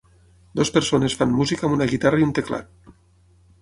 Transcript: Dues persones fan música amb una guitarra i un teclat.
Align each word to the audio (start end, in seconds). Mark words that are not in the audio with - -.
Dues 0.59 0.71
persones 0.77 1.17
fan 1.21 1.33
música 1.41 1.69
amb 1.69 1.79
una 1.79 1.89
guitarra 1.95 2.25
i 2.25 2.29
un 2.31 2.37
teclat. 2.43 2.95